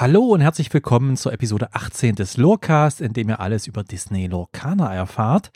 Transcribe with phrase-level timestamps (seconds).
[0.00, 4.28] Hallo und herzlich willkommen zur Episode 18 des Lorecast, in dem ihr alles über Disney
[4.28, 5.50] Lorcaner erfahrt.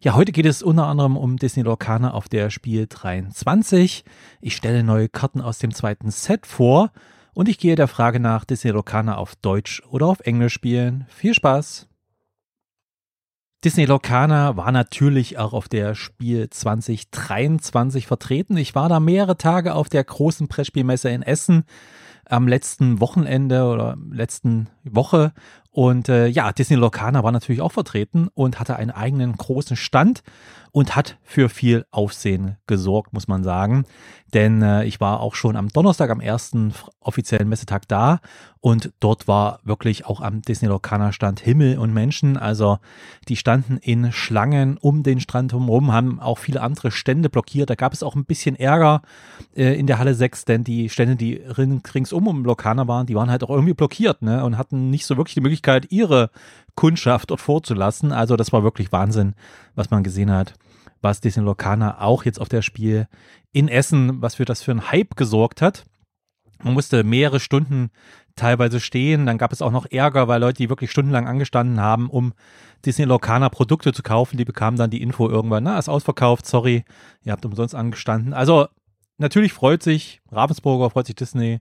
[0.00, 4.04] Ja, heute geht es unter anderem um Disney Lorcaner auf der Spiel 23.
[4.40, 6.92] Ich stelle neue Karten aus dem zweiten Set vor
[7.34, 11.04] und ich gehe der Frage nach, Disney Lorcaner auf Deutsch oder auf Englisch spielen.
[11.08, 11.88] Viel Spaß!
[13.64, 18.56] Disney Lorcaner war natürlich auch auf der Spiel 2023 vertreten.
[18.56, 21.64] Ich war da mehrere Tage auf der großen Pressspielmesse in Essen
[22.32, 25.32] am letzten Wochenende oder letzten Woche.
[25.70, 30.22] Und äh, ja, Disney Lorcaner war natürlich auch vertreten und hatte einen eigenen großen Stand
[30.70, 33.84] und hat für viel Aufsehen gesorgt, muss man sagen.
[34.32, 38.20] Denn äh, ich war auch schon am Donnerstag, am ersten offiziellen Messetag da
[38.60, 42.36] und dort war wirklich auch am Disney Lorcaner Stand Himmel und Menschen.
[42.36, 42.78] Also
[43.28, 47.68] die standen in Schlangen um den Strand herum, haben auch viele andere Stände blockiert.
[47.68, 49.02] Da gab es auch ein bisschen Ärger
[49.56, 53.30] äh, in der Halle 6, denn die Stände, die ringsum um Lorcaner waren, die waren
[53.30, 54.44] halt auch irgendwie blockiert ne?
[54.44, 56.30] und hatten nicht so wirklich die Möglichkeit, ihre
[56.74, 58.12] Kundschaft dort vorzulassen.
[58.12, 59.34] Also das war wirklich Wahnsinn,
[59.74, 60.54] was man gesehen hat
[61.02, 63.08] was Disney Lorcaner auch jetzt auf der Spiel
[63.52, 65.84] in Essen, was für das für einen Hype gesorgt hat.
[66.62, 67.90] Man musste mehrere Stunden
[68.36, 69.26] teilweise stehen.
[69.26, 72.32] Dann gab es auch noch Ärger, weil Leute, die wirklich stundenlang angestanden haben, um
[72.86, 76.84] Disney Lorcaner Produkte zu kaufen, die bekamen dann die Info irgendwann, na, ist ausverkauft, sorry,
[77.24, 78.32] ihr habt umsonst angestanden.
[78.32, 78.68] Also
[79.18, 81.58] natürlich freut sich Ravensburger, freut sich Disney,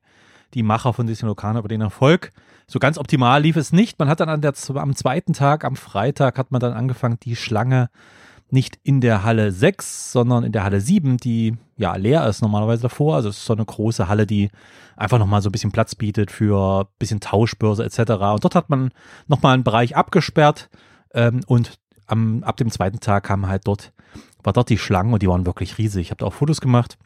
[0.53, 2.31] die Macher von Disney Lorcaner über den Erfolg.
[2.67, 3.99] So ganz optimal lief es nicht.
[3.99, 7.35] Man hat dann an der, am zweiten Tag, am Freitag, hat man dann angefangen, die
[7.35, 7.89] Schlange
[8.49, 12.83] nicht in der Halle 6, sondern in der Halle 7, die ja leer ist normalerweise
[12.83, 13.15] davor.
[13.15, 14.51] Also es ist so eine große Halle, die
[14.97, 17.99] einfach nochmal so ein bisschen Platz bietet für ein bisschen Tauschbörse etc.
[18.11, 18.91] Und dort hat man
[19.27, 20.69] nochmal einen Bereich abgesperrt
[21.13, 23.93] ähm, und am, ab dem zweiten Tag kam halt dort,
[24.43, 26.07] war dort die Schlangen und die waren wirklich riesig.
[26.07, 26.97] Ich habe da auch Fotos gemacht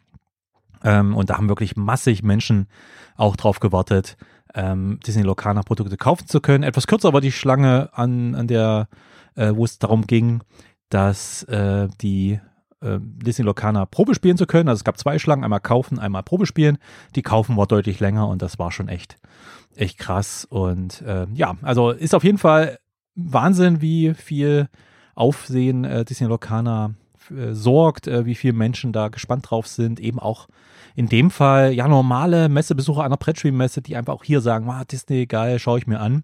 [0.86, 2.68] ähm, und da haben wirklich massig Menschen
[3.18, 4.18] auch drauf gewartet,
[4.54, 6.64] ähm, Disney Locana Produkte kaufen zu können.
[6.64, 8.88] Etwas kürzer war die Schlange an, an der,
[9.36, 10.44] äh, wo es darum ging,
[10.90, 12.40] dass äh, die
[12.82, 14.70] äh, Disney Locana Probe spielen zu können.
[14.70, 16.78] Also es gab zwei Schlangen, einmal kaufen, einmal Probe spielen.
[17.16, 19.18] Die kaufen war deutlich länger und das war schon echt,
[19.76, 20.46] echt krass.
[20.46, 22.78] Und äh, ja, also ist auf jeden Fall
[23.16, 24.70] Wahnsinn, wie viel
[25.16, 26.94] Aufsehen äh, Disney Locana
[27.32, 30.00] äh, sorgt, äh, wie viele Menschen da gespannt drauf sind.
[30.00, 30.48] Eben auch
[30.96, 35.26] in dem Fall ja normale Messebesucher einer Brettspielmesse, die einfach auch hier sagen, ah, Disney
[35.26, 36.24] geil, schaue ich mir an.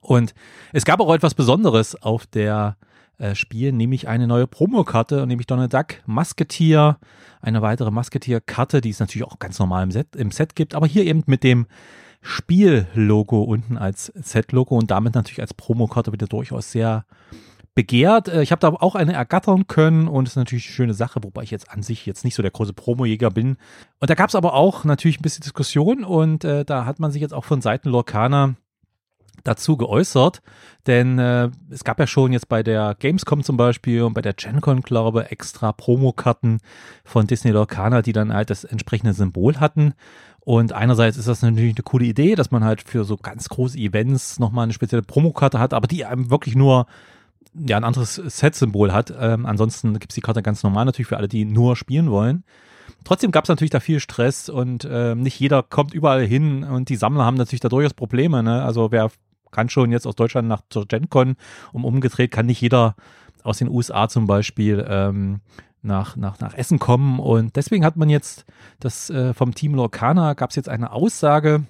[0.00, 0.34] Und
[0.72, 2.76] es gab auch etwas Besonderes auf der
[3.18, 6.98] äh, Spiel, nämlich eine neue Promokarte, nämlich Donald Duck Musketeer,
[7.40, 10.86] eine weitere Musketeer-Karte, die es natürlich auch ganz normal im Set, im Set gibt, aber
[10.86, 11.66] hier eben mit dem
[12.20, 17.04] Spiel-Logo unten als Set-Logo und damit natürlich als Promokarte wieder durchaus sehr
[17.74, 18.28] begehrt.
[18.28, 21.42] Äh, ich habe da auch eine ergattern können und ist natürlich eine schöne Sache, wobei
[21.42, 23.56] ich jetzt an sich jetzt nicht so der große Promojäger bin.
[24.00, 27.10] Und da gab es aber auch natürlich ein bisschen Diskussion und äh, da hat man
[27.10, 28.56] sich jetzt auch von Seiten Lorcaner
[29.44, 30.42] dazu geäußert,
[30.86, 34.34] denn äh, es gab ja schon jetzt bei der Gamescom zum Beispiel und bei der
[34.34, 36.60] GenCon, glaube ich, extra Promokarten
[37.04, 39.94] von Disney Lorcaner, die dann halt das entsprechende Symbol hatten.
[40.40, 43.78] Und einerseits ist das natürlich eine coole Idee, dass man halt für so ganz große
[43.78, 46.86] Events nochmal eine spezielle Promokarte hat, aber die einem wirklich nur
[47.54, 49.12] ja, ein anderes Set-Symbol hat.
[49.18, 52.44] Ähm, ansonsten gibt es die Karte ganz normal natürlich für alle, die nur spielen wollen.
[53.04, 56.88] Trotzdem gab es natürlich da viel Stress und äh, nicht jeder kommt überall hin und
[56.88, 58.42] die Sammler haben natürlich da durchaus Probleme.
[58.42, 58.62] Ne?
[58.62, 59.10] Also wer
[59.50, 61.36] kann schon jetzt aus Deutschland nach zur GenCon
[61.72, 62.94] und umgedreht kann nicht jeder
[63.42, 65.40] aus den USA zum Beispiel ähm,
[65.82, 67.18] nach, nach, nach Essen kommen.
[67.18, 68.44] Und deswegen hat man jetzt
[68.80, 71.64] das äh, vom Team Lorcana gab es jetzt eine Aussage,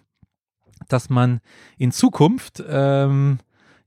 [0.89, 1.41] dass man
[1.79, 3.39] in Zukunft ähm,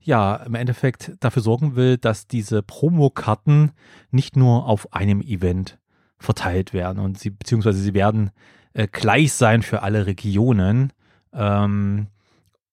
[0.05, 3.71] ja im Endeffekt dafür sorgen will, dass diese Promokarten
[4.11, 5.77] nicht nur auf einem Event
[6.17, 8.31] verteilt werden und sie beziehungsweise sie werden
[8.73, 10.93] äh, gleich sein für alle Regionen.
[11.33, 12.07] Ähm,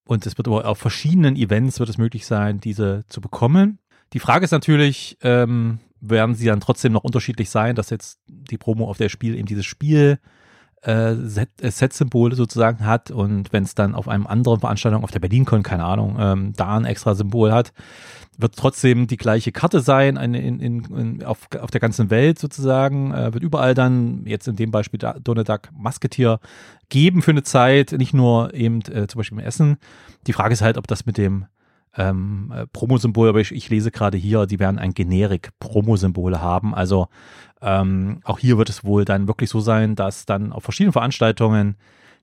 [0.04, 3.78] und es wird aber auf verschiedenen Events wird es möglich sein, diese zu bekommen.
[4.12, 8.58] Die Frage ist natürlich, ähm, werden sie dann trotzdem noch unterschiedlich sein, dass jetzt die
[8.58, 10.18] Promo auf der Spiel eben dieses Spiel
[10.84, 15.20] äh, äh Set-Symbole sozusagen hat und wenn es dann auf einem anderen Veranstaltung, auf der
[15.20, 17.72] BerlinCon, keine Ahnung, ähm, da ein extra Symbol hat,
[18.38, 23.12] wird trotzdem die gleiche Karte sein, in, in, in, auf, auf der ganzen Welt sozusagen,
[23.12, 26.40] äh, wird überall dann, jetzt in dem Beispiel da, Donald Musketier
[26.88, 29.76] geben für eine Zeit, nicht nur eben äh, zum Beispiel im Essen.
[30.26, 31.46] Die Frage ist halt, ob das mit dem
[31.96, 36.74] ähm, äh, Promosymbol, aber ich, ich lese gerade hier, die werden ein generik Promosymbole haben.
[36.74, 37.08] Also
[37.60, 41.76] ähm, auch hier wird es wohl dann wirklich so sein, dass dann auf verschiedenen Veranstaltungen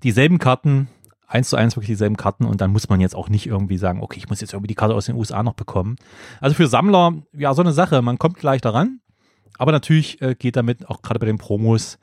[0.03, 0.87] dieselben Karten
[1.27, 4.01] eins zu eins wirklich dieselben Karten und dann muss man jetzt auch nicht irgendwie sagen,
[4.01, 5.95] okay, ich muss jetzt irgendwie die Karte aus den USA noch bekommen.
[6.41, 8.99] Also für Sammler, ja, so eine Sache, man kommt gleich daran,
[9.59, 11.99] aber natürlich äh, geht damit auch gerade bei den Promos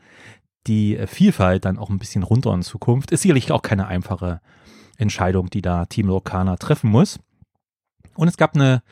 [0.67, 3.11] die äh, Vielfalt dann auch ein bisschen runter in Zukunft.
[3.11, 4.41] Ist sicherlich auch keine einfache
[4.97, 7.19] Entscheidung, die da Team Lorcaner treffen muss.
[8.17, 8.83] Und es gab eine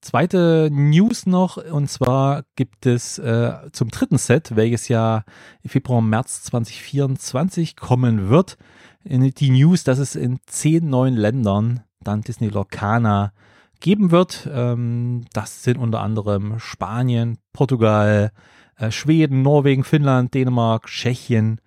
[0.00, 5.24] zweite News noch, und zwar gibt es äh, zum dritten Set, welches ja
[5.64, 8.56] Februar, März 2024 kommen wird,
[9.04, 13.32] die News, dass es in zehn neuen Ländern dann Disney Lorcaner
[13.80, 14.48] geben wird.
[14.52, 18.32] Ähm, das sind unter anderem Spanien, Portugal,
[18.76, 21.60] äh, Schweden, Norwegen, Finnland, Dänemark, Tschechien,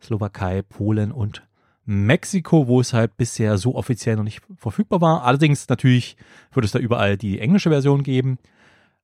[0.00, 1.47] Slowakei, Polen und
[1.88, 5.24] Mexiko, wo es halt bisher so offiziell noch nicht verfügbar war.
[5.24, 6.18] Allerdings natürlich
[6.52, 8.38] wird es da überall die englische Version geben.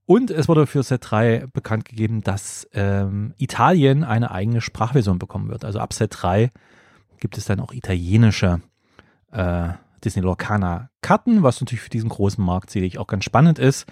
[0.05, 5.49] Und es wurde für Set 3 bekannt gegeben, dass ähm, Italien eine eigene Sprachversion bekommen
[5.49, 5.65] wird.
[5.65, 6.51] Also ab Set 3
[7.21, 8.61] gibt es dann auch italienische
[9.33, 9.71] äh,
[10.05, 13.87] Disney Lorcaner Karten, was natürlich für diesen großen Markt sicherlich auch ganz spannend ist.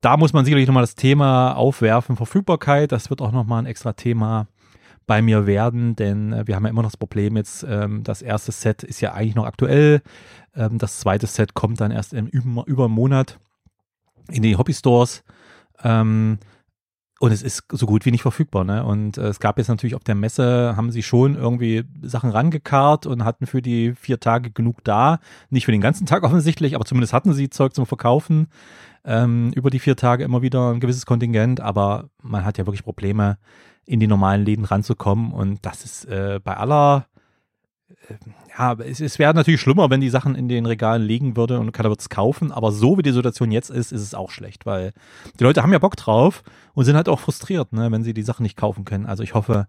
[0.00, 2.92] Da muss man sicherlich nochmal das Thema aufwerfen, Verfügbarkeit.
[2.92, 4.46] Das wird auch nochmal ein extra Thema
[5.10, 8.22] bei mir werden, denn äh, wir haben ja immer noch das Problem jetzt, ähm, das
[8.22, 10.02] erste Set ist ja eigentlich noch aktuell.
[10.54, 13.40] Ähm, das zweite Set kommt dann erst im über, über einen Monat
[14.30, 15.24] in die Hobby-Stores.
[15.82, 16.38] Ähm,
[17.18, 18.62] und es ist so gut wie nicht verfügbar.
[18.62, 18.84] Ne?
[18.84, 23.06] Und äh, es gab jetzt natürlich auf der Messe, haben sie schon irgendwie Sachen rangekarrt
[23.06, 25.18] und hatten für die vier Tage genug da.
[25.48, 28.46] Nicht für den ganzen Tag offensichtlich, aber zumindest hatten sie Zeug zum Verkaufen.
[29.04, 32.84] Ähm, über die vier Tage immer wieder ein gewisses Kontingent, aber man hat ja wirklich
[32.84, 33.38] Probleme,
[33.90, 35.32] in die normalen Läden ranzukommen.
[35.32, 37.06] Und das ist äh, bei aller
[38.56, 41.72] ja, es, es wäre natürlich schlimmer, wenn die Sachen in den Regalen liegen würde und
[41.72, 44.66] keiner wird es kaufen, aber so wie die Situation jetzt ist, ist es auch schlecht,
[44.66, 44.92] weil
[45.38, 46.42] die Leute haben ja Bock drauf
[46.74, 49.06] und sind halt auch frustriert, ne, wenn sie die Sachen nicht kaufen können.
[49.06, 49.66] Also ich hoffe,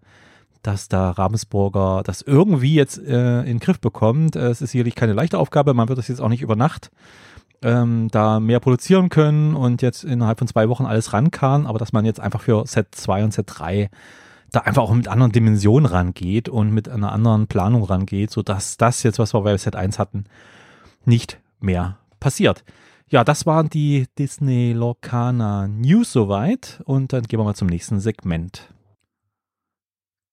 [0.62, 4.36] dass da Ravensburger das irgendwie jetzt äh, in den Griff bekommt.
[4.36, 6.92] Es ist sicherlich keine leichte Aufgabe, man wird das jetzt auch nicht über Nacht
[7.64, 11.94] ähm, da mehr produzieren können und jetzt innerhalb von zwei Wochen alles rankarren, aber dass
[11.94, 13.90] man jetzt einfach für Set 2 und Set 3
[14.52, 19.04] da einfach auch mit anderen Dimensionen rangeht und mit einer anderen Planung rangeht, sodass das
[19.04, 20.26] jetzt, was wir bei Set 1 hatten,
[21.06, 22.64] nicht mehr passiert.
[23.08, 28.00] Ja, das waren die Disney Lorcaner News soweit und dann gehen wir mal zum nächsten
[28.00, 28.74] Segment.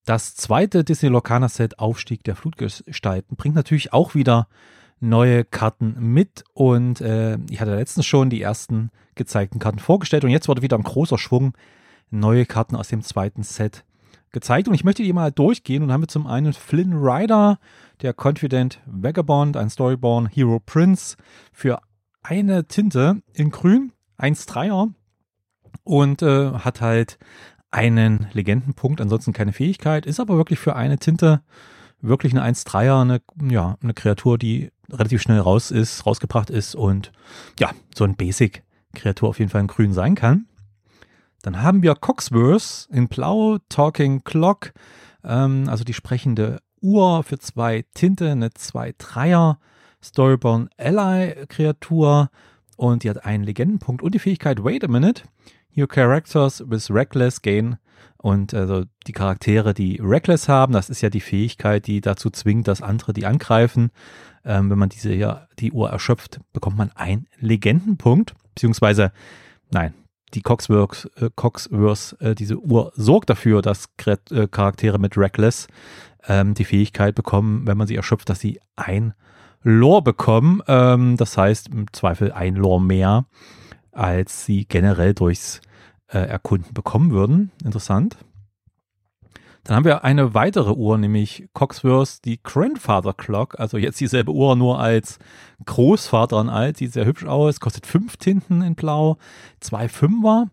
[0.05, 4.49] Das zweite Disney Lorcaner Set Aufstieg der Flutgestalten bringt natürlich auch wieder
[5.00, 6.45] neue Karten mit.
[6.55, 10.25] Und äh, ich hatte letztens schon die ersten gezeigten Karten vorgestellt.
[10.25, 11.55] Und jetzt wurde wieder ein großer Schwung
[12.11, 13.85] neue Karten aus dem zweiten Set
[14.31, 14.69] gezeigt.
[14.69, 15.83] Und ich möchte die mal durchgehen.
[15.83, 17.59] Und haben wir zum einen Flynn Rider,
[18.03, 21.17] der Confident Vagabond, ein Storyborn Hero Prince
[21.53, 21.81] für
[22.23, 24.93] eine Tinte in grün, 1-3er
[25.85, 27.19] und äh, hat halt
[27.71, 31.43] einen Legendenpunkt, ansonsten keine Fähigkeit, ist aber wirklich für eine Tinte
[32.00, 37.12] wirklich eine 1-3er, eine, ja, eine Kreatur, die relativ schnell raus ist, rausgebracht ist und
[37.59, 40.47] ja, so ein Basic-Kreatur auf jeden Fall in grün sein kann.
[41.43, 44.73] Dann haben wir Coxworth in Blau, Talking Clock,
[45.25, 49.56] ähm, also die sprechende Uhr für zwei Tinte, eine 2-3er
[50.03, 52.31] Storyborn Ally Kreatur
[52.77, 55.25] und die hat einen Legendenpunkt und die Fähigkeit Wait a Minute.
[55.79, 57.79] Your characters with Reckless gain
[58.17, 62.67] und also die Charaktere, die Reckless haben, das ist ja die Fähigkeit, die dazu zwingt,
[62.67, 63.91] dass andere die angreifen.
[64.45, 69.13] Ähm, wenn man diese hier die Uhr erschöpft, bekommt man einen Legendenpunkt, beziehungsweise
[69.71, 69.95] nein,
[70.35, 75.69] die Coxworth, äh, Coxworth äh, diese Uhr sorgt dafür, dass äh, Charaktere mit Reckless
[76.27, 79.15] ähm, die Fähigkeit bekommen, wenn man sie erschöpft, dass sie ein
[79.63, 80.61] Lore bekommen.
[80.67, 83.26] Ähm, das heißt im Zweifel ein Lore mehr,
[83.93, 85.61] als sie generell durchs
[86.09, 87.50] äh, Erkunden bekommen würden.
[87.65, 88.17] Interessant.
[89.65, 94.57] Dann haben wir eine weitere Uhr, nämlich Coxworth, die Grandfather Clock, also jetzt dieselbe Uhr
[94.57, 95.19] nur als
[95.67, 99.19] Großvater und alt, sieht sehr hübsch aus, kostet fünf Tinten in Blau,
[99.61, 100.47] zwei Fünfer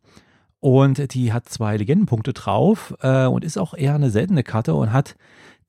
[0.60, 4.92] und die hat zwei Legendenpunkte drauf äh, und ist auch eher eine seltene Karte und
[4.92, 5.16] hat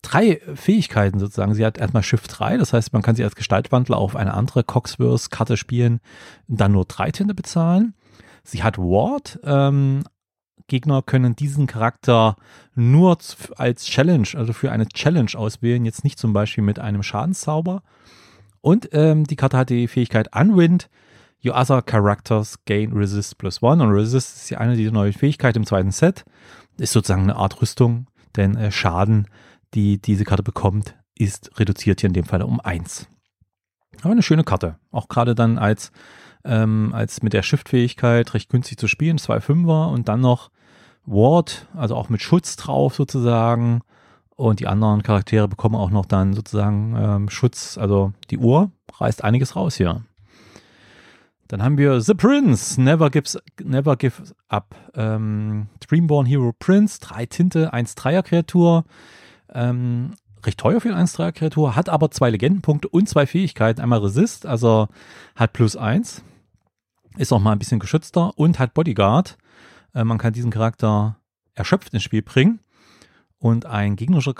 [0.02, 1.54] drei Fähigkeiten sozusagen.
[1.54, 4.64] Sie hat erstmal Shift 3, das heißt, man kann sie als Gestaltwandler auf eine andere
[4.64, 6.00] Coxworth-Karte spielen
[6.48, 7.94] und dann nur drei Tinte bezahlen.
[8.46, 10.04] Sie hat Ward, ähm,
[10.68, 12.36] Gegner können diesen Charakter
[12.74, 13.18] nur
[13.56, 17.82] als Challenge, also für eine Challenge auswählen, jetzt nicht zum Beispiel mit einem Schadenszauber.
[18.60, 20.88] Und ähm, die Karte hat die Fähigkeit Unwind.
[21.44, 23.82] Your other characters gain Resist plus one.
[23.82, 26.24] Und Resist ist ja eine dieser neuen Fähigkeiten im zweiten Set.
[26.78, 29.28] Ist sozusagen eine Art Rüstung, denn äh, Schaden,
[29.74, 33.08] die diese Karte bekommt, ist reduziert hier in dem Fall um eins.
[34.02, 34.78] Aber eine schöne Karte.
[34.90, 35.92] Auch gerade dann als,
[36.46, 40.50] ähm, als mit der Shift-Fähigkeit recht günstig zu spielen, zwei Fünfer und dann noch
[41.04, 43.80] Ward, also auch mit Schutz drauf sozusagen.
[44.36, 47.78] Und die anderen Charaktere bekommen auch noch dann sozusagen ähm, Schutz.
[47.78, 50.02] Also die Uhr reißt einiges raus hier.
[51.48, 54.74] Dann haben wir The Prince, Never Gives, Never Gives Up.
[54.94, 58.84] Ähm, Dreamborn Hero Prince, drei Tinte, 1 Dreier Kreatur.
[59.54, 60.12] Ähm,
[60.46, 63.80] recht teuer für eine 1-3er Kreatur, hat aber zwei Legendenpunkte und zwei Fähigkeiten.
[63.80, 64.88] Einmal Resist, also
[65.34, 66.22] hat plus 1,
[67.16, 69.36] ist auch mal ein bisschen geschützter und hat Bodyguard.
[69.94, 71.16] Äh, man kann diesen Charakter
[71.54, 72.60] erschöpft ins Spiel bringen
[73.38, 74.34] und ein gegnerischer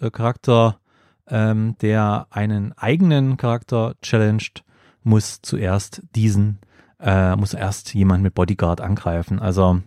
[0.00, 0.80] äh, Charakter,
[1.28, 4.64] ähm, der einen eigenen Charakter challenged,
[5.02, 6.60] muss zuerst diesen,
[6.98, 9.38] äh, muss erst jemand mit Bodyguard angreifen.
[9.38, 9.80] Also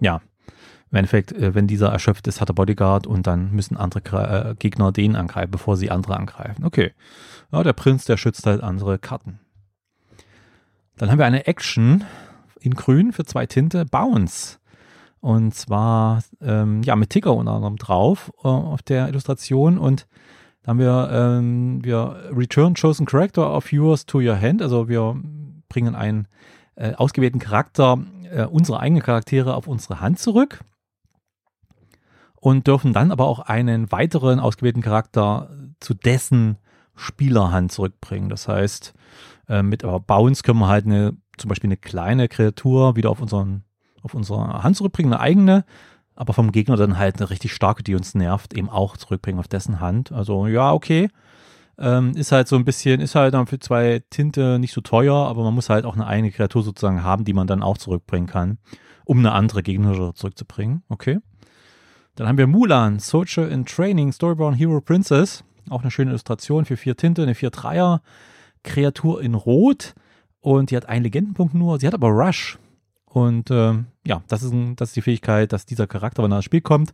[0.00, 0.20] ja,
[0.90, 4.54] im Endeffekt, äh, wenn dieser erschöpft ist, hat er Bodyguard und dann müssen andere äh,
[4.54, 6.64] Gegner den angreifen, bevor sie andere angreifen.
[6.64, 6.92] Okay.
[7.50, 9.40] Ja, der Prinz, der schützt halt andere Karten.
[10.96, 12.04] Dann haben wir eine Action
[12.60, 14.58] in grün für zwei Tinte, Bounce.
[15.20, 20.06] Und zwar ähm, ja mit Ticker unter anderem drauf äh, auf der Illustration und
[20.62, 24.62] da haben wir, ähm, wir Return Chosen Character of yours to your hand.
[24.62, 25.14] Also wir
[25.68, 26.26] bringen einen
[26.74, 27.98] äh, ausgewählten Charakter,
[28.30, 30.60] äh, unsere eigenen Charaktere auf unsere Hand zurück
[32.40, 36.56] und dürfen dann aber auch einen weiteren ausgewählten Charakter zu dessen
[36.94, 38.28] Spielerhand zurückbringen.
[38.28, 38.94] Das heißt,
[39.48, 43.20] äh, mit aber Bounce können wir halt eine, zum Beispiel eine kleine Kreatur wieder auf
[43.20, 43.64] unseren
[44.04, 45.64] auf unsere Hand zurückbringen, eine eigene,
[46.14, 49.48] aber vom Gegner dann halt eine richtig starke, die uns nervt, eben auch zurückbringen auf
[49.48, 50.12] dessen Hand.
[50.12, 51.08] Also ja, okay.
[51.76, 55.14] Ähm, ist halt so ein bisschen, ist halt dann für zwei Tinte nicht so teuer,
[55.14, 58.28] aber man muss halt auch eine eigene Kreatur sozusagen haben, die man dann auch zurückbringen
[58.28, 58.58] kann,
[59.04, 60.84] um eine andere gegnerische zurückzubringen.
[60.88, 61.18] Okay.
[62.14, 65.42] Dann haben wir Mulan, Soldier in Training, Storyborn Hero Princess.
[65.68, 68.02] Auch eine schöne Illustration für vier Tinte, eine vier Dreier
[68.64, 69.94] Kreatur in Rot
[70.40, 71.78] und die hat einen Legendenpunkt nur.
[71.78, 72.58] Sie hat aber Rush.
[73.06, 76.38] Und ähm, ja, das ist, ein, das ist die Fähigkeit, dass dieser Charakter, wenn er
[76.38, 76.92] ins Spiel kommt,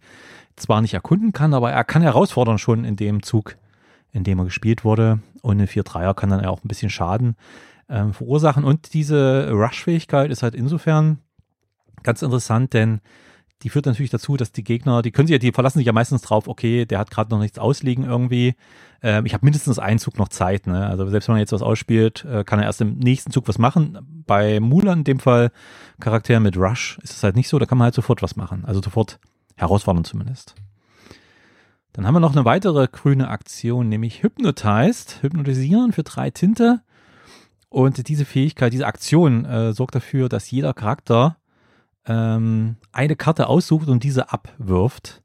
[0.57, 3.57] zwar nicht erkunden kann, aber er kann herausfordern schon in dem Zug,
[4.13, 5.21] in dem er gespielt wurde.
[5.41, 7.37] Und eine 4-3er kann dann auch ein bisschen Schaden
[7.89, 8.65] ähm, verursachen.
[8.65, 11.19] Und diese Rush-Fähigkeit ist halt insofern
[12.03, 13.01] ganz interessant, denn
[13.63, 15.93] die führt natürlich dazu, dass die Gegner, die können sich ja, die verlassen sich ja
[15.93, 18.55] meistens drauf, okay, der hat gerade noch nichts ausliegen irgendwie.
[19.03, 20.87] Ähm, ich habe mindestens einen Zug noch Zeit, ne?
[20.87, 23.59] Also selbst wenn man jetzt was ausspielt, äh, kann er erst im nächsten Zug was
[23.59, 23.99] machen.
[24.27, 25.51] Bei Mulan in dem Fall,
[26.01, 28.65] Charakter mit Rush, ist es halt nicht so, da kann man halt sofort was machen.
[28.65, 29.19] Also sofort
[29.57, 30.55] herausfordern zumindest.
[31.93, 36.81] Dann haben wir noch eine weitere grüne Aktion, nämlich Hypnotized, hypnotisieren für drei Tinte.
[37.69, 41.37] Und diese Fähigkeit, diese Aktion äh, sorgt dafür, dass jeder Charakter
[42.07, 45.23] ähm, eine Karte aussucht und diese abwirft.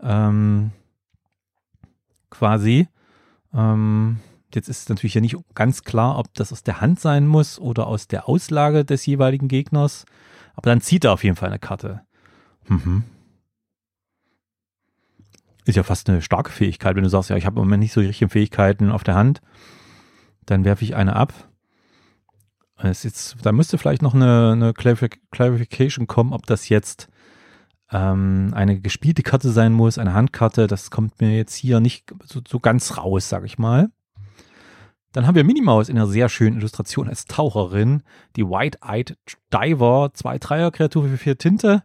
[0.00, 0.72] Ähm,
[2.30, 2.88] quasi.
[3.52, 4.20] Ähm,
[4.54, 7.86] jetzt ist natürlich ja nicht ganz klar, ob das aus der Hand sein muss oder
[7.86, 10.04] aus der Auslage des jeweiligen Gegners.
[10.54, 12.02] Aber dann zieht er auf jeden Fall eine Karte.
[12.68, 13.04] Mhm.
[15.64, 17.92] Ist ja fast eine starke Fähigkeit, wenn du sagst, ja, ich habe im Moment nicht
[17.92, 19.40] so die richtigen Fähigkeiten auf der Hand.
[20.46, 21.49] Dann werfe ich eine ab
[22.82, 27.08] jetzt, da müsste vielleicht noch eine, eine Clarification kommen, ob das jetzt
[27.92, 30.66] ähm, eine gespielte Karte sein muss, eine Handkarte.
[30.66, 33.90] Das kommt mir jetzt hier nicht so, so ganz raus, sag ich mal.
[35.12, 38.02] Dann haben wir Minimaus in einer sehr schönen Illustration als Taucherin.
[38.36, 39.16] Die White-Eyed
[39.52, 41.82] Diver, zwei Dreier-Kreatur für vier Tinte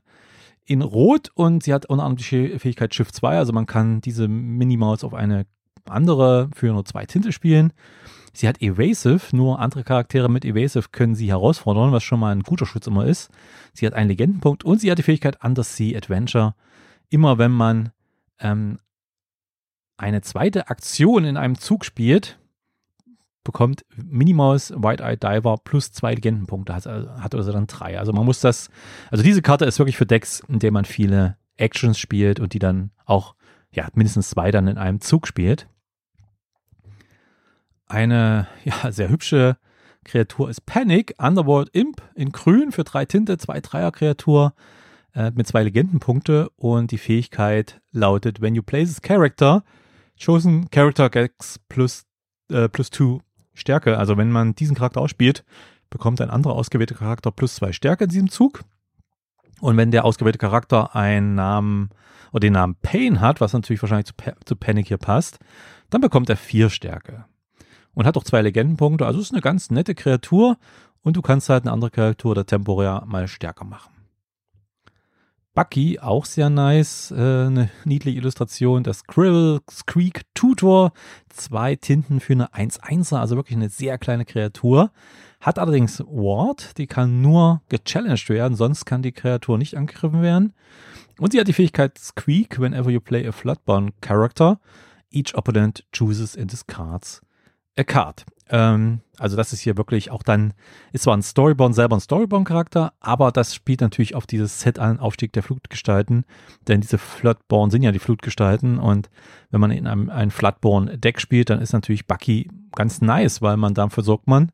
[0.65, 4.27] in Rot und sie hat unter anderem die Fähigkeit Shift 2, also man kann diese
[4.27, 5.45] Minimaus auf eine
[5.87, 7.71] andere für nur zwei Tinte spielen.
[8.35, 12.43] Sie hat Evasive, nur andere Charaktere mit Evasive können sie herausfordern, was schon mal ein
[12.43, 13.31] guter Schutz immer ist.
[13.73, 16.53] Sie hat einen Legendenpunkt und sie hat die Fähigkeit Undersea Adventure.
[17.09, 17.91] Immer wenn man
[18.39, 18.79] ähm,
[19.97, 22.37] eine zweite Aktion in einem Zug spielt,
[23.45, 27.97] bekommt Minimaus White-Eyed Diver plus zwei Legendenpunkte, hat, hat also dann drei.
[27.97, 28.69] Also man muss das,
[29.11, 32.59] also diese Karte ist wirklich für Decks, in denen man viele Actions spielt und die
[32.59, 33.35] dann auch,
[33.71, 35.69] ja, mindestens zwei dann in einem Zug spielt.
[37.87, 39.57] Eine ja, sehr hübsche
[40.03, 44.53] Kreatur ist Panic, Underworld Imp in grün für drei Tinte, zwei Dreier-Kreatur
[45.13, 49.63] äh, mit zwei Legendenpunkte und die Fähigkeit lautet, when you play this character,
[50.17, 52.05] chosen character gets plus,
[52.51, 53.19] äh, plus two
[53.53, 53.97] Stärke.
[53.97, 55.43] Also wenn man diesen Charakter ausspielt,
[55.89, 58.63] bekommt ein anderer ausgewählter Charakter plus zwei Stärke in diesem Zug.
[59.59, 61.89] Und wenn der ausgewählte Charakter einen Namen
[62.31, 64.13] oder den Namen Pain hat, was natürlich wahrscheinlich zu,
[64.45, 65.39] zu Panic hier passt,
[65.89, 67.25] dann bekommt er vier Stärke
[67.95, 69.05] und hat auch zwei Legendenpunkte.
[69.05, 70.57] Also ist eine ganz nette Kreatur
[71.01, 73.91] und du kannst halt eine andere Kreatur da temporär mal stärker machen.
[75.55, 78.83] Bucky, auch sehr nice, äh, eine niedliche Illustration.
[78.83, 80.91] Das Scribble Squeak Tutor,
[81.29, 84.91] zwei Tinten für eine 1-1er, also wirklich eine sehr kleine Kreatur.
[85.39, 90.51] Hat allerdings Ward, die kann nur gechallenged werden, sonst kann die Kreatur nicht angegriffen werden.
[91.19, 94.59] Und sie hat die Fähigkeit Squeak, whenever you play a Floodborn character,
[95.09, 97.24] each opponent chooses and discards
[97.77, 98.25] a card.
[98.49, 100.53] Ähm, also das ist hier wirklich auch dann,
[100.91, 104.99] ist zwar ein Storyborn selber ein Storyborn-Charakter, aber das spielt natürlich auf dieses Set an,
[104.99, 106.25] Aufstieg der Flutgestalten,
[106.67, 109.09] denn diese Floodborn sind ja die Flutgestalten und
[109.51, 113.73] wenn man in einem ein Floodborn-Deck spielt, dann ist natürlich Bucky ganz nice, weil man
[113.73, 114.51] dafür sorgt man,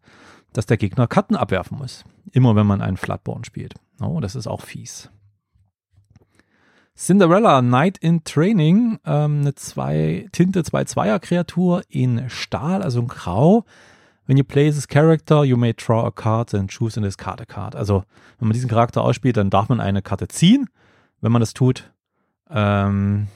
[0.54, 2.04] dass der Gegner Karten abwerfen muss.
[2.32, 3.74] Immer wenn man einen Floodborn spielt.
[4.02, 5.10] Oh, das ist auch fies.
[6.96, 13.66] Cinderella Knight in Training, ähm, eine zwei, Tinte 2-2er-Kreatur in Stahl, also in Grau.
[14.28, 17.46] When you play this character, you may draw a card and choose and discard a
[17.46, 17.76] card.
[17.76, 18.04] Also,
[18.40, 20.70] wenn man diesen Charakter ausspielt, dann darf man eine Karte ziehen.
[21.22, 21.92] Wenn man das tut,
[22.50, 23.28] ähm,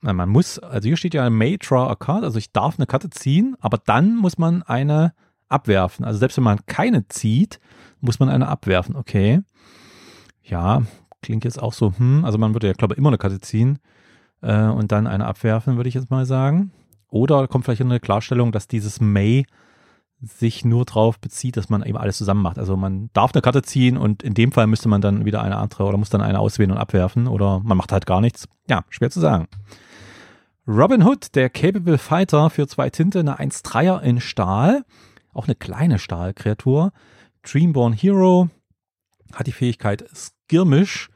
[0.00, 3.10] man muss, also hier steht ja may draw a card, also ich darf eine Karte
[3.10, 5.14] ziehen, aber dann muss man eine
[5.48, 6.04] abwerfen.
[6.04, 7.60] Also selbst wenn man keine zieht,
[8.00, 8.96] muss man eine abwerfen.
[8.96, 9.40] Okay.
[10.42, 10.82] Ja,
[11.22, 13.78] klingt jetzt auch so, hm, also man würde ja, glaube ich, immer eine Karte ziehen
[14.42, 16.72] äh, und dann eine abwerfen, würde ich jetzt mal sagen.
[17.08, 19.46] Oder kommt vielleicht eine Klarstellung, dass dieses May
[20.20, 22.58] sich nur darauf bezieht, dass man eben alles zusammen macht.
[22.58, 25.56] Also man darf eine Karte ziehen und in dem Fall müsste man dann wieder eine
[25.56, 28.48] andere oder muss dann eine auswählen und abwerfen oder man macht halt gar nichts.
[28.68, 29.46] Ja, schwer zu sagen.
[30.66, 34.84] Robin Hood, der Capable Fighter für zwei Tinte, eine 1-3er in Stahl.
[35.32, 36.92] Auch eine kleine Stahlkreatur.
[37.42, 38.48] Dreamborn Hero
[39.32, 40.02] hat die Fähigkeit
[40.46, 41.08] Skirmish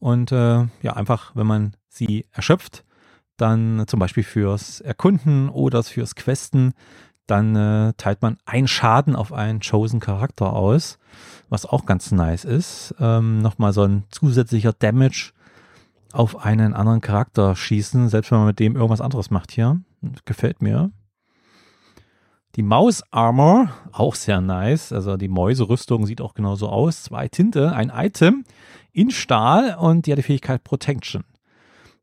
[0.00, 2.84] und äh, ja, einfach, wenn man sie erschöpft,
[3.36, 6.72] dann zum Beispiel fürs Erkunden oder fürs Questen,
[7.26, 10.98] dann äh, teilt man einen Schaden auf einen Chosen Charakter aus,
[11.48, 12.94] was auch ganz nice ist.
[12.98, 15.32] Ähm, Nochmal so ein zusätzlicher Damage
[16.12, 19.80] auf einen anderen Charakter schießen, selbst wenn man mit dem irgendwas anderes macht hier.
[20.24, 20.90] Gefällt mir.
[22.56, 24.92] Die Maus Armor, auch sehr nice.
[24.92, 27.04] Also die Mäuserüstung sieht auch genauso aus.
[27.04, 28.44] Zwei Tinte, ein Item
[28.92, 31.24] in Stahl und die hat die Fähigkeit Protection.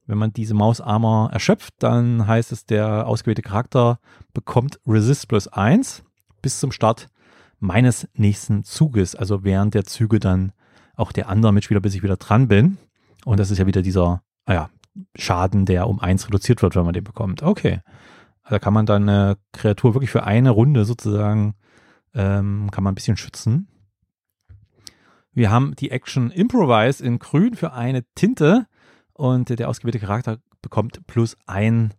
[0.08, 4.00] Wenn man diese Maus Armor erschöpft, dann heißt es, der ausgewählte Charakter
[4.34, 6.04] bekommt Resist plus 1
[6.42, 7.08] bis zum Start
[7.60, 9.16] meines nächsten Zuges.
[9.16, 10.52] Also während der Züge dann
[10.96, 12.78] auch der andere Mitspieler, bis ich wieder dran bin.
[13.26, 14.70] Und das ist ja wieder dieser, ah
[15.16, 17.44] Schaden, der um 1 reduziert wird, wenn man den bekommt.
[17.44, 17.82] Okay.
[18.48, 21.56] Da kann man dann eine Kreatur wirklich für eine Runde sozusagen,
[22.14, 23.68] ähm, kann man ein bisschen schützen.
[25.36, 28.68] Wir haben die Action Improvise in grün für eine Tinte
[29.12, 31.94] und der ausgewählte Charakter bekommt plus ein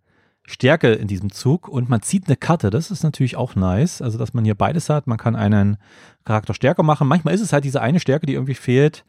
[0.46, 2.70] Stärke in diesem Zug und man zieht eine Karte.
[2.70, 4.00] Das ist natürlich auch nice.
[4.00, 5.06] Also, dass man hier beides hat.
[5.06, 5.76] Man kann einen
[6.24, 7.08] Charakter stärker machen.
[7.08, 9.04] Manchmal ist es halt diese eine Stärke, die irgendwie fehlt,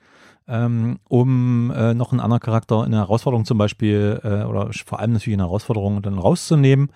[0.45, 4.99] ähm, um äh, noch einen anderen Charakter in einer Herausforderung zum Beispiel äh, oder vor
[4.99, 6.91] allem natürlich in einer Herausforderung dann rauszunehmen.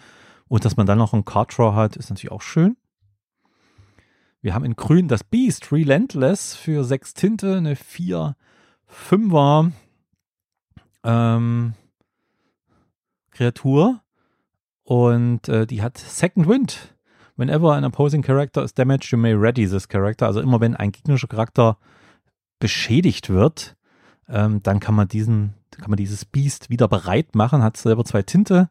[0.49, 2.75] Und dass man dann noch einen Card Draw hat, ist natürlich auch schön.
[4.41, 8.35] Wir haben in grün das Beast Relentless für sechs Tinte, eine 4
[9.09, 9.71] 5er
[11.03, 11.73] ähm,
[13.29, 14.01] Kreatur.
[14.83, 16.95] Und äh, die hat Second Wind.
[17.37, 20.25] Whenever an opposing character is damaged, you may ready this character.
[20.25, 21.77] Also immer wenn ein gegnerischer Charakter
[22.59, 23.77] beschädigt wird,
[24.27, 28.23] ähm, dann kann man diesen, kann man dieses Beast wieder bereit machen, hat selber zwei
[28.23, 28.69] Tinte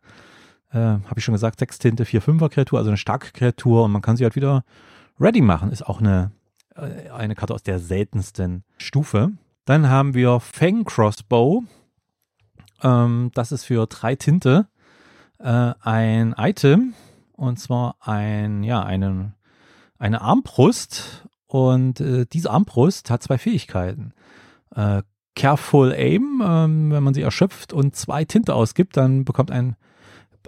[0.73, 3.93] äh, habe ich schon gesagt, 6 Tinte, 4 5er Kreatur, also eine starke Kreatur und
[3.93, 4.65] man kann sie halt wieder
[5.21, 5.71] ready machen.
[5.71, 6.33] Ist auch eine,
[6.75, 9.33] äh, eine Karte aus der seltensten Stufe.
[9.65, 11.63] Dann haben wir Fang Crossbow.
[12.83, 14.67] Ähm, das ist für drei Tinte
[15.39, 16.95] äh, ein Item
[17.33, 19.35] und zwar ein, ja, eine,
[19.99, 24.13] eine Armbrust und äh, diese Armbrust hat zwei Fähigkeiten.
[24.75, 25.03] Äh,
[25.37, 29.77] Careful Aim, ähm, wenn man sie erschöpft und zwei Tinte ausgibt, dann bekommt ein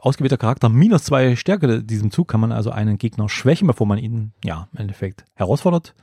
[0.03, 3.99] ausgewählter Charakter minus zwei Stärke diesem Zug kann man also einen Gegner schwächen, bevor man
[3.99, 5.95] ihn, ja, im Endeffekt herausfordert.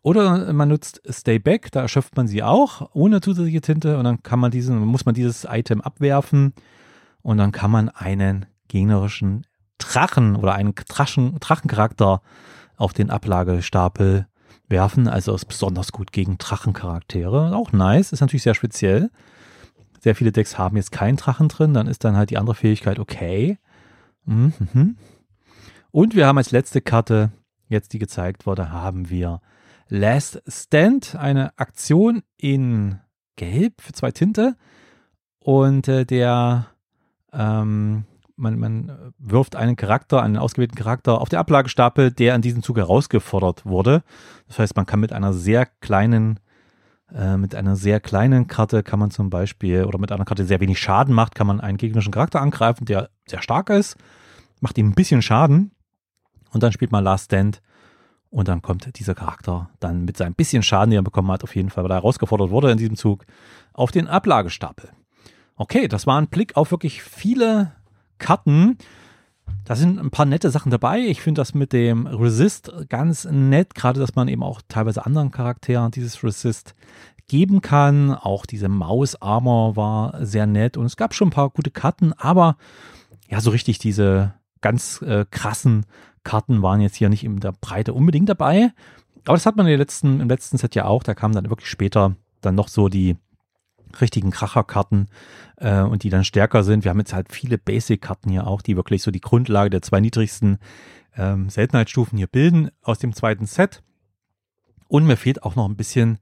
[0.00, 4.22] Oder man nutzt Stay Back, da erschöpft man sie auch ohne zusätzliche Tinte und dann
[4.22, 6.54] kann man diesen, muss man dieses Item abwerfen
[7.20, 9.46] und dann kann man einen gegnerischen
[9.78, 12.22] Drachen oder einen Drachen, Drachencharakter
[12.76, 14.26] auf den Ablagestapel
[14.68, 15.06] werfen.
[15.06, 17.54] Also ist besonders gut gegen Drachencharaktere.
[17.54, 19.10] Auch nice, ist natürlich sehr speziell
[20.02, 22.98] sehr viele Decks haben jetzt keinen Drachen drin, dann ist dann halt die andere Fähigkeit
[22.98, 23.58] okay.
[24.24, 24.96] Mhm.
[25.92, 27.30] Und wir haben als letzte Karte,
[27.68, 29.40] jetzt die gezeigt wurde, haben wir
[29.88, 32.98] Last Stand, eine Aktion in
[33.36, 34.56] Gelb für zwei Tinte.
[35.38, 36.66] Und äh, der,
[37.32, 38.04] ähm,
[38.36, 42.78] man, man wirft einen Charakter, einen ausgewählten Charakter auf den Ablagestapel, der an diesem Zug
[42.78, 44.02] herausgefordert wurde.
[44.48, 46.40] Das heißt, man kann mit einer sehr kleinen
[47.14, 50.48] äh, mit einer sehr kleinen Karte kann man zum Beispiel, oder mit einer Karte, die
[50.48, 53.96] sehr wenig Schaden macht, kann man einen gegnerischen Charakter angreifen, der sehr stark ist,
[54.60, 55.72] macht ihm ein bisschen Schaden
[56.52, 57.60] und dann spielt man Last Stand
[58.30, 61.54] und dann kommt dieser Charakter dann mit seinem bisschen Schaden, den er bekommen hat, auf
[61.54, 63.24] jeden Fall, weil er herausgefordert wurde in diesem Zug,
[63.74, 64.90] auf den Ablagestapel.
[65.56, 67.72] Okay, das war ein Blick auf wirklich viele
[68.18, 68.78] Karten.
[69.64, 71.00] Da sind ein paar nette Sachen dabei.
[71.00, 75.30] Ich finde das mit dem Resist ganz nett, gerade dass man eben auch teilweise anderen
[75.30, 76.74] Charakteren dieses Resist
[77.28, 78.12] geben kann.
[78.12, 82.56] Auch diese Maus-Armor war sehr nett und es gab schon ein paar gute Karten, aber
[83.28, 85.86] ja, so richtig diese ganz äh, krassen
[86.24, 88.72] Karten waren jetzt hier nicht in der Breite unbedingt dabei.
[89.24, 91.02] Aber das hat man letzten, im letzten Set ja auch.
[91.02, 93.16] Da kamen dann wirklich später dann noch so die
[94.00, 95.08] richtigen Kracherkarten
[95.56, 96.84] äh, und die dann stärker sind.
[96.84, 100.00] Wir haben jetzt halt viele Basic-Karten hier auch, die wirklich so die Grundlage der zwei
[100.00, 100.58] niedrigsten
[101.16, 103.82] ähm, Seltenheitsstufen hier bilden aus dem zweiten Set.
[104.88, 106.18] Und mir fehlt auch noch ein bisschen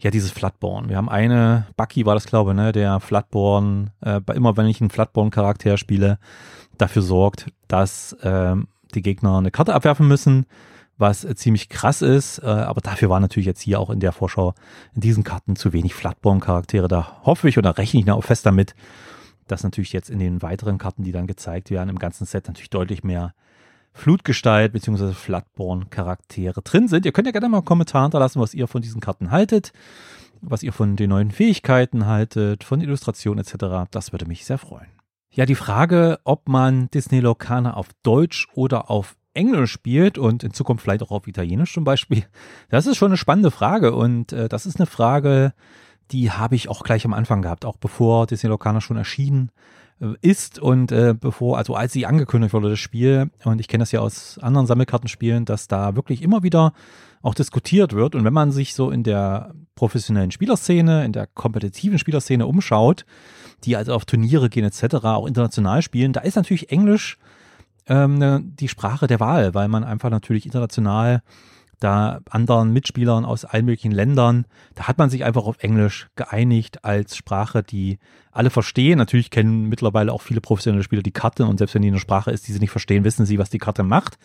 [0.00, 0.88] ja dieses Flatborn.
[0.88, 4.80] Wir haben eine, Bucky war das glaube ich, ne, der Flatborn, äh, immer wenn ich
[4.80, 6.18] einen Flatborn-Charakter spiele,
[6.76, 8.56] dafür sorgt, dass äh,
[8.94, 10.46] die Gegner eine Karte abwerfen müssen
[10.98, 12.40] was äh, ziemlich krass ist.
[12.40, 14.54] Äh, aber dafür war natürlich jetzt hier auch in der Vorschau
[14.94, 16.88] in diesen Karten zu wenig Flatborn-Charaktere.
[16.88, 18.74] Da hoffe ich oder rechne ich auch fest damit,
[19.46, 22.70] dass natürlich jetzt in den weiteren Karten, die dann gezeigt werden, im ganzen Set natürlich
[22.70, 23.34] deutlich mehr
[23.94, 25.12] Flutgestalt bzw.
[25.12, 27.06] Flatborn-Charaktere drin sind.
[27.06, 29.72] Ihr könnt ja gerne mal einen Kommentar hinterlassen, was ihr von diesen Karten haltet,
[30.40, 33.90] was ihr von den neuen Fähigkeiten haltet, von Illustrationen etc.
[33.90, 34.88] Das würde mich sehr freuen.
[35.30, 40.52] Ja, die Frage, ob man Disney Locana auf Deutsch oder auf Englisch spielt und in
[40.52, 42.24] Zukunft vielleicht auch auf Italienisch zum Beispiel,
[42.68, 45.54] das ist schon eine spannende Frage und äh, das ist eine Frage,
[46.10, 49.50] die habe ich auch gleich am Anfang gehabt, auch bevor Disney Locana schon erschienen
[50.00, 53.82] äh, ist und äh, bevor, also als sie angekündigt wurde, das Spiel, und ich kenne
[53.82, 56.72] das ja aus anderen Sammelkartenspielen, dass da wirklich immer wieder
[57.22, 58.14] auch diskutiert wird.
[58.14, 63.04] Und wenn man sich so in der professionellen Spielerszene, in der kompetitiven Spielerszene umschaut,
[63.64, 67.18] die also auf Turniere gehen etc., auch international spielen, da ist natürlich Englisch
[67.88, 71.22] ähm, ne, die Sprache der Wahl, weil man einfach natürlich international
[71.80, 76.84] da anderen Mitspielern aus allen möglichen Ländern, da hat man sich einfach auf Englisch geeinigt
[76.84, 77.98] als Sprache, die
[78.32, 78.98] alle verstehen.
[78.98, 82.30] Natürlich kennen mittlerweile auch viele professionelle Spieler die Karte und selbst wenn die eine Sprache
[82.30, 84.18] ist, die sie nicht verstehen, wissen sie, was die Karte macht.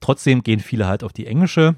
[0.00, 1.76] Trotzdem gehen viele halt auf die englische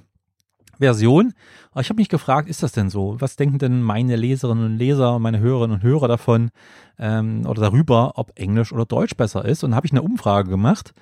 [0.78, 1.34] Version.
[1.70, 3.16] Aber ich habe mich gefragt, ist das denn so?
[3.20, 6.50] Was denken denn meine Leserinnen und Leser, meine Hörerinnen und Hörer davon
[6.98, 9.62] ähm, oder darüber, ob Englisch oder Deutsch besser ist?
[9.62, 10.92] Und habe ich eine Umfrage gemacht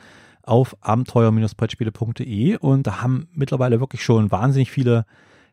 [0.48, 5.04] auf abenteuer-brettspiele.de und da haben mittlerweile wirklich schon wahnsinnig viele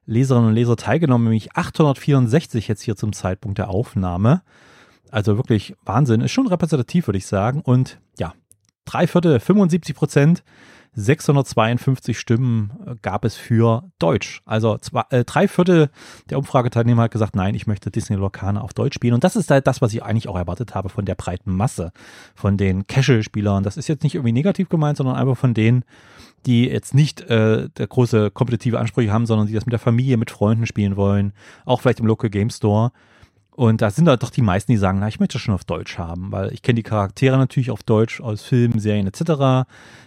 [0.06, 4.42] Leserinnen und Leser teilgenommen, nämlich 864 jetzt hier zum Zeitpunkt der Aufnahme.
[5.10, 7.62] Also wirklich Wahnsinn, ist schon repräsentativ, würde ich sagen.
[7.62, 8.34] Und ja,
[8.86, 10.44] drei Viertel, 75 Prozent
[10.96, 14.42] 652 Stimmen äh, gab es für Deutsch.
[14.46, 15.90] Also zwei, äh, drei Viertel
[16.30, 19.14] der Umfrageteilnehmer hat gesagt, nein, ich möchte Disney Locana auf Deutsch spielen.
[19.14, 21.92] Und das ist halt das, was ich eigentlich auch erwartet habe von der breiten Masse,
[22.34, 23.64] von den Casual-Spielern.
[23.64, 25.84] Das ist jetzt nicht irgendwie negativ gemeint, sondern einfach von denen,
[26.46, 30.18] die jetzt nicht äh, der große kompetitive Ansprüche haben, sondern die das mit der Familie,
[30.18, 31.34] mit Freunden spielen wollen,
[31.66, 32.92] auch vielleicht im Local Game Store.
[33.56, 35.63] Und da sind da doch die meisten, die sagen, na, ich möchte das schon auf
[35.63, 39.65] Deutsch haben, weil ich kenne die Charaktere natürlich auf Deutsch aus Filmen, Serien etc.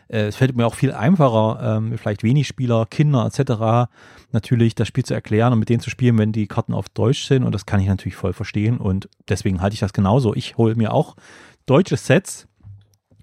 [0.09, 3.91] Äh, es fällt mir auch viel einfacher, ähm, vielleicht wenig Spieler, Kinder etc.
[4.33, 7.25] natürlich das Spiel zu erklären und mit denen zu spielen, wenn die Karten auf Deutsch
[7.25, 7.43] sind.
[7.43, 8.77] Und das kann ich natürlich voll verstehen.
[8.77, 10.35] Und deswegen halte ich das genauso.
[10.35, 11.17] Ich hole mir auch
[11.65, 12.49] deutsche Sets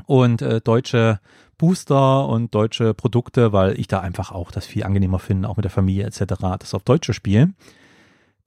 [0.07, 1.19] und äh, deutsche
[1.59, 5.65] Booster und deutsche Produkte, weil ich da einfach auch das viel angenehmer finde, auch mit
[5.65, 7.55] der Familie etc., das auf Deutsch zu spielen.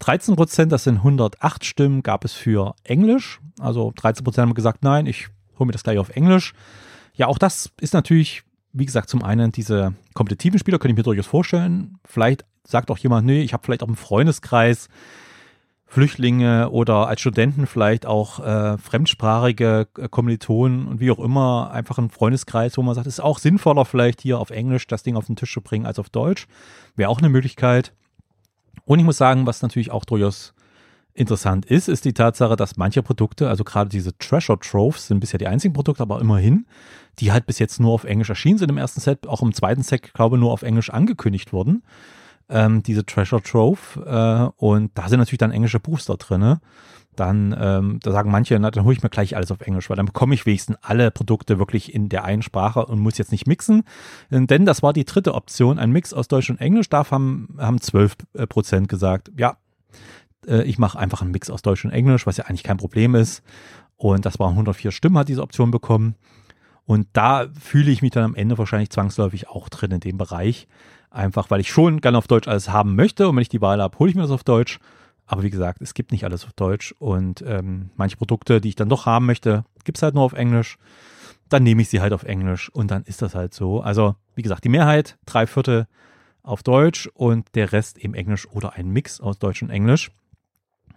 [0.00, 3.40] 13 Prozent, das sind 108 Stimmen, gab es für Englisch.
[3.58, 6.54] Also 13 Prozent haben gesagt, nein, ich hole mir das gleich auf Englisch.
[7.14, 11.02] Ja, auch das ist natürlich, wie gesagt, zum einen diese kompetitiven Spieler, könnte ich mir
[11.02, 11.98] durchaus vorstellen.
[12.04, 14.88] Vielleicht sagt auch jemand, nee, ich habe vielleicht auch im Freundeskreis
[15.90, 21.96] Flüchtlinge oder als Studenten vielleicht auch äh, fremdsprachige äh, Kommilitonen und wie auch immer, einfach
[21.96, 25.16] ein Freundeskreis, wo man sagt, es ist auch sinnvoller, vielleicht hier auf Englisch das Ding
[25.16, 26.46] auf den Tisch zu bringen als auf Deutsch.
[26.94, 27.94] Wäre auch eine Möglichkeit.
[28.84, 30.54] Und ich muss sagen, was natürlich auch durchaus
[31.14, 35.38] interessant ist, ist die Tatsache, dass manche Produkte, also gerade diese Treasure Troves, sind bisher
[35.38, 36.66] die einzigen Produkte, aber immerhin,
[37.18, 39.82] die halt bis jetzt nur auf Englisch erschienen sind im ersten Set, auch im zweiten
[39.82, 41.82] Set, glaube ich, nur auf Englisch angekündigt wurden.
[42.48, 43.78] Ähm, diese Treasure Trove.
[44.06, 46.58] Äh, und da sind natürlich dann englische Booster drin
[47.18, 49.96] dann, ähm, da sagen manche, na, dann hole ich mir gleich alles auf Englisch, weil
[49.96, 53.46] dann bekomme ich wenigstens alle Produkte wirklich in der einen Sprache und muss jetzt nicht
[53.46, 53.84] mixen.
[54.30, 56.88] Denn das war die dritte Option, ein Mix aus Deutsch und Englisch.
[56.88, 59.56] Da haben, haben 12 äh, Prozent gesagt, ja,
[60.46, 63.14] äh, ich mache einfach einen Mix aus Deutsch und Englisch, was ja eigentlich kein Problem
[63.14, 63.42] ist.
[63.96, 66.14] Und das waren 104 Stimmen, hat diese Option bekommen.
[66.84, 70.68] Und da fühle ich mich dann am Ende wahrscheinlich zwangsläufig auch drin in dem Bereich.
[71.10, 73.28] Einfach, weil ich schon gerne auf Deutsch alles haben möchte.
[73.28, 74.78] Und wenn ich die Wahl habe, hole ich mir das auf Deutsch.
[75.30, 78.76] Aber wie gesagt, es gibt nicht alles auf Deutsch und ähm, manche Produkte, die ich
[78.76, 80.78] dann doch haben möchte, gibt es halt nur auf Englisch.
[81.50, 83.82] Dann nehme ich sie halt auf Englisch und dann ist das halt so.
[83.82, 85.86] Also, wie gesagt, die Mehrheit, drei Viertel
[86.42, 90.10] auf Deutsch und der Rest eben Englisch oder ein Mix aus Deutsch und Englisch.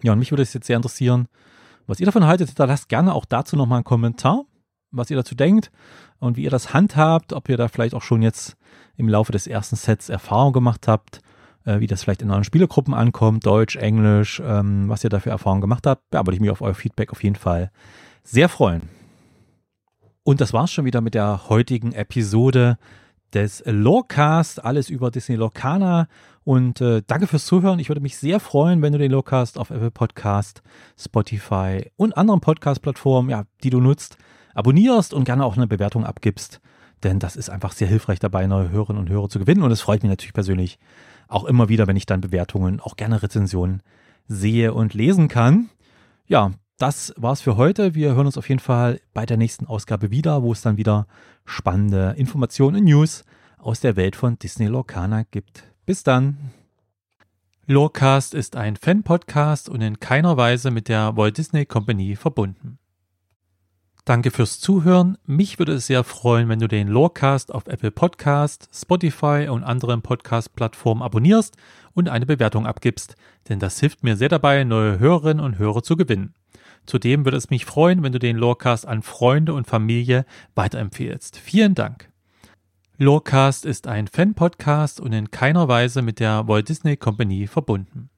[0.02, 1.28] Ja, und mich würde es jetzt sehr interessieren,
[1.86, 2.58] was ihr davon haltet.
[2.58, 4.46] Da lasst gerne auch dazu nochmal einen Kommentar.
[4.92, 5.72] was ihr dazu denkt
[6.20, 8.58] und wie ihr das handhabt, ob ihr da vielleicht auch schon jetzt
[8.98, 11.22] im Laufe des ersten Sets Erfahrung gemacht habt,
[11.66, 15.62] wie das vielleicht in euren Spielegruppen ankommt, Deutsch, Englisch, ähm, was ihr da für Erfahrungen
[15.62, 16.14] gemacht habt.
[16.14, 17.72] Ja, würde ich mich auf euer Feedback auf jeden Fall
[18.24, 18.90] sehr freuen.
[20.24, 22.78] Und das war's schon wieder mit der heutigen Episode
[23.34, 26.08] des Lorecast, alles über Disney Lorcana.
[26.44, 27.80] Und äh, danke fürs Zuhören.
[27.80, 30.62] Ich würde mich sehr freuen, wenn du den Lorecast auf Apple Podcast,
[30.98, 34.18] Spotify und anderen Podcast-Plattformen, ja, die du nutzt,
[34.54, 36.60] abonnierst und gerne auch eine Bewertung abgibst.
[37.04, 39.64] Denn das ist einfach sehr hilfreich dabei, neue Hörerinnen und Hörer zu gewinnen.
[39.64, 40.78] Und es freut mich natürlich persönlich
[41.32, 43.82] auch immer wieder, wenn ich dann Bewertungen, auch gerne Rezensionen
[44.28, 45.70] sehe und lesen kann.
[46.28, 47.96] Ja, das war's für heute.
[47.96, 51.08] Wir hören uns auf jeden Fall bei der nächsten Ausgabe wieder, wo es dann wieder
[51.46, 53.24] spannende Informationen und News
[53.58, 55.64] aus der Welt von Disney Lorcana gibt.
[55.86, 56.52] Bis dann.
[57.68, 62.80] Lorecast ist ein Fan-Podcast und in keiner Weise mit der Walt Disney Company verbunden.
[64.04, 65.18] Danke fürs Zuhören.
[65.28, 70.02] Mich würde es sehr freuen, wenn du den Lorecast auf Apple Podcast, Spotify und anderen
[70.02, 71.56] Podcast-Plattformen abonnierst
[71.94, 73.16] und eine Bewertung abgibst,
[73.48, 76.34] denn das hilft mir sehr dabei, neue Hörerinnen und Hörer zu gewinnen.
[76.88, 81.38] Zudem würde es mich freuen, wenn du den Lorecast an Freunde und Familie weiterempfehlst.
[81.38, 82.10] Vielen Dank.
[82.98, 88.11] Lorecast ist ein Fan-Podcast und in keiner Weise mit der Walt Disney Company verbunden.